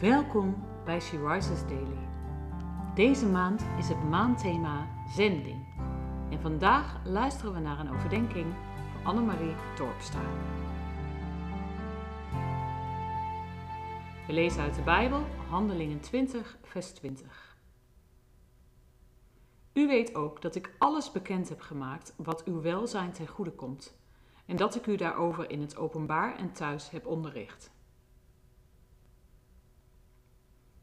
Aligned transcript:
Welkom 0.00 0.64
bij 0.84 1.00
She 1.00 1.26
Rises 1.28 1.60
Daily. 1.60 2.08
Deze 2.94 3.26
maand 3.26 3.62
is 3.78 3.88
het 3.88 4.04
maandthema 4.04 4.88
zending. 5.14 5.66
En 6.30 6.40
vandaag 6.40 7.00
luisteren 7.04 7.52
we 7.52 7.60
naar 7.60 7.78
een 7.78 7.90
overdenking 7.90 8.54
van 8.92 9.04
Annemarie 9.04 9.54
Torpstra. 9.76 10.22
We 14.26 14.32
lezen 14.32 14.62
uit 14.62 14.74
de 14.74 14.82
Bijbel 14.82 15.26
Handelingen 15.48 16.00
20, 16.00 16.58
vers 16.62 16.90
20. 16.90 17.56
U 19.72 19.86
weet 19.86 20.14
ook 20.14 20.42
dat 20.42 20.54
ik 20.54 20.74
alles 20.78 21.12
bekend 21.12 21.48
heb 21.48 21.60
gemaakt 21.60 22.14
wat 22.16 22.44
uw 22.44 22.60
welzijn 22.60 23.12
ten 23.12 23.26
goede 23.26 23.52
komt, 23.52 23.98
en 24.46 24.56
dat 24.56 24.74
ik 24.74 24.86
u 24.86 24.96
daarover 24.96 25.50
in 25.50 25.60
het 25.60 25.76
openbaar 25.76 26.36
en 26.36 26.52
thuis 26.52 26.90
heb 26.90 27.06
onderricht. 27.06 27.70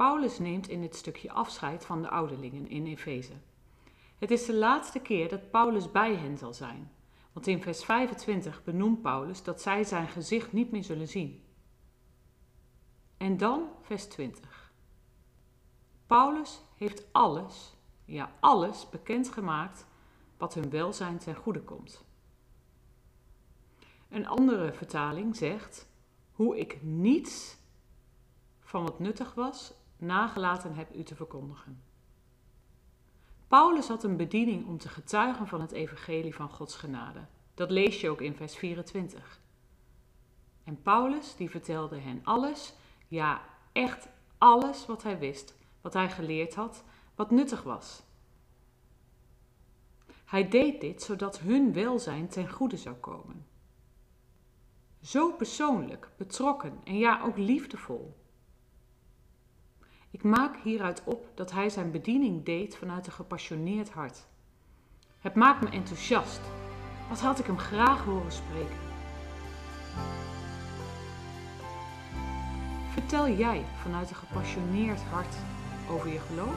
Paulus 0.00 0.38
neemt 0.38 0.68
in 0.68 0.80
dit 0.80 0.96
stukje 0.96 1.32
afscheid 1.32 1.84
van 1.84 2.02
de 2.02 2.08
ouderlingen 2.08 2.68
in 2.68 2.86
Efeze. 2.86 3.32
Het 4.18 4.30
is 4.30 4.46
de 4.46 4.54
laatste 4.54 5.00
keer 5.00 5.28
dat 5.28 5.50
Paulus 5.50 5.90
bij 5.90 6.14
hen 6.14 6.38
zal 6.38 6.54
zijn, 6.54 6.92
want 7.32 7.46
in 7.46 7.62
vers 7.62 7.84
25 7.84 8.64
benoemt 8.64 9.02
Paulus 9.02 9.42
dat 9.42 9.60
zij 9.60 9.84
zijn 9.84 10.08
gezicht 10.08 10.52
niet 10.52 10.70
meer 10.70 10.84
zullen 10.84 11.08
zien. 11.08 11.44
En 13.16 13.36
dan 13.36 13.68
vers 13.80 14.04
20. 14.04 14.72
Paulus 16.06 16.60
heeft 16.76 17.12
alles, 17.12 17.76
ja 18.04 18.32
alles, 18.40 18.88
bekendgemaakt 18.88 19.86
wat 20.36 20.54
hun 20.54 20.70
welzijn 20.70 21.18
ten 21.18 21.36
goede 21.36 21.62
komt. 21.62 22.04
Een 24.08 24.26
andere 24.26 24.72
vertaling 24.72 25.36
zegt: 25.36 25.88
Hoe 26.32 26.58
ik 26.58 26.82
niets 26.82 27.56
van 28.60 28.82
wat 28.82 28.98
nuttig 28.98 29.34
was 29.34 29.78
nagelaten 30.00 30.74
heb 30.74 30.94
u 30.94 31.02
te 31.02 31.14
verkondigen. 31.14 31.82
Paulus 33.48 33.88
had 33.88 34.04
een 34.04 34.16
bediening 34.16 34.66
om 34.66 34.78
te 34.78 34.88
getuigen 34.88 35.46
van 35.46 35.60
het 35.60 35.72
evangelie 35.72 36.34
van 36.34 36.50
Gods 36.50 36.76
genade. 36.76 37.26
Dat 37.54 37.70
lees 37.70 38.00
je 38.00 38.10
ook 38.10 38.20
in 38.20 38.34
vers 38.34 38.56
24. 38.56 39.40
En 40.64 40.82
Paulus 40.82 41.36
die 41.36 41.50
vertelde 41.50 41.98
hen 41.98 42.20
alles, 42.24 42.74
ja 43.08 43.40
echt 43.72 44.08
alles 44.38 44.86
wat 44.86 45.02
hij 45.02 45.18
wist, 45.18 45.54
wat 45.80 45.92
hij 45.92 46.10
geleerd 46.10 46.54
had, 46.54 46.84
wat 47.14 47.30
nuttig 47.30 47.62
was. 47.62 48.02
Hij 50.24 50.48
deed 50.48 50.80
dit 50.80 51.02
zodat 51.02 51.38
hun 51.38 51.72
welzijn 51.72 52.28
ten 52.28 52.50
goede 52.50 52.76
zou 52.76 52.96
komen. 52.96 53.46
Zo 55.02 55.32
persoonlijk, 55.32 56.10
betrokken 56.16 56.80
en 56.84 56.98
ja 56.98 57.22
ook 57.22 57.36
liefdevol. 57.36 58.16
Ik 60.10 60.22
maak 60.22 60.56
hieruit 60.62 61.02
op 61.04 61.26
dat 61.34 61.52
hij 61.52 61.70
zijn 61.70 61.90
bediening 61.90 62.44
deed 62.44 62.76
vanuit 62.76 63.06
een 63.06 63.12
gepassioneerd 63.12 63.90
hart. 63.90 64.26
Het 65.20 65.34
maakt 65.34 65.60
me 65.62 65.70
enthousiast. 65.70 66.40
Wat 67.08 67.20
had 67.20 67.38
ik 67.38 67.46
hem 67.46 67.58
graag 67.58 68.04
horen 68.04 68.32
spreken? 68.32 68.78
Vertel 72.92 73.28
jij 73.28 73.64
vanuit 73.82 74.10
een 74.10 74.16
gepassioneerd 74.16 75.00
hart 75.02 75.34
over 75.90 76.12
je 76.12 76.18
geloof? 76.18 76.54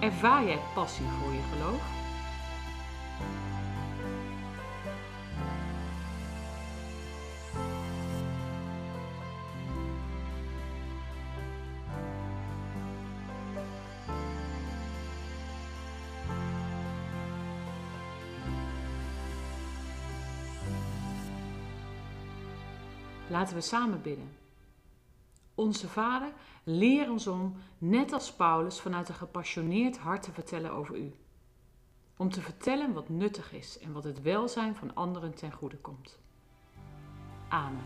Ervaar 0.00 0.44
jij 0.44 0.58
passie 0.74 1.06
voor 1.06 1.32
je 1.32 1.42
geloof? 1.52 2.03
Laten 23.28 23.54
we 23.54 23.60
samen 23.60 24.02
bidden. 24.02 24.36
Onze 25.54 25.88
Vader, 25.88 26.32
leer 26.64 27.10
ons 27.10 27.26
om, 27.26 27.56
net 27.78 28.12
als 28.12 28.32
Paulus, 28.32 28.80
vanuit 28.80 29.08
een 29.08 29.14
gepassioneerd 29.14 29.98
hart 29.98 30.22
te 30.22 30.32
vertellen 30.32 30.70
over 30.70 30.96
U. 30.96 31.14
Om 32.16 32.30
te 32.30 32.40
vertellen 32.40 32.92
wat 32.92 33.08
nuttig 33.08 33.52
is 33.52 33.78
en 33.78 33.92
wat 33.92 34.04
het 34.04 34.22
welzijn 34.22 34.76
van 34.76 34.94
anderen 34.94 35.34
ten 35.34 35.52
goede 35.52 35.76
komt. 35.76 36.18
Amen. 37.48 37.84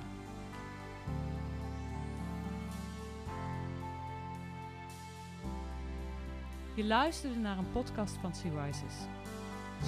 Je 6.75 6.85
luisterde 6.85 7.37
naar 7.37 7.59
een 7.59 7.71
podcast 7.73 8.17
van 8.17 8.35
Sea 8.35 8.65
Rises. 8.65 8.95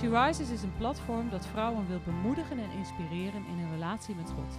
Rises 0.02 0.50
is 0.50 0.62
een 0.62 0.76
platform 0.76 1.30
dat 1.30 1.46
vrouwen 1.46 1.88
wil 1.88 2.00
bemoedigen 2.04 2.58
en 2.58 2.70
inspireren 2.70 3.46
in 3.46 3.58
hun 3.58 3.70
relatie 3.70 4.14
met 4.14 4.30
God. 4.30 4.58